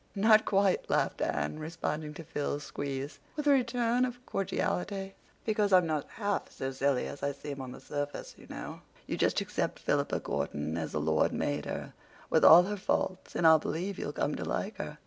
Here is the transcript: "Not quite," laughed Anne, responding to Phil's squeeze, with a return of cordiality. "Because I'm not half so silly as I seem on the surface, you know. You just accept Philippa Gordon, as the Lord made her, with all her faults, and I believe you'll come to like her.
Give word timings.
"Not 0.15 0.45
quite," 0.45 0.89
laughed 0.89 1.21
Anne, 1.21 1.59
responding 1.59 2.15
to 2.15 2.23
Phil's 2.23 2.63
squeeze, 2.63 3.19
with 3.35 3.45
a 3.45 3.51
return 3.51 4.03
of 4.03 4.25
cordiality. 4.25 5.13
"Because 5.45 5.71
I'm 5.71 5.85
not 5.85 6.09
half 6.15 6.49
so 6.51 6.71
silly 6.71 7.05
as 7.05 7.21
I 7.21 7.33
seem 7.33 7.61
on 7.61 7.71
the 7.71 7.79
surface, 7.79 8.33
you 8.35 8.47
know. 8.49 8.81
You 9.05 9.15
just 9.15 9.41
accept 9.41 9.77
Philippa 9.77 10.19
Gordon, 10.19 10.75
as 10.75 10.93
the 10.93 10.99
Lord 10.99 11.31
made 11.33 11.65
her, 11.65 11.93
with 12.31 12.43
all 12.43 12.63
her 12.63 12.77
faults, 12.77 13.35
and 13.35 13.45
I 13.45 13.57
believe 13.59 13.99
you'll 13.99 14.11
come 14.11 14.33
to 14.33 14.43
like 14.43 14.77
her. 14.77 14.97